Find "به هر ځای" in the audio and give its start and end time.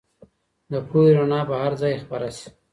1.49-1.93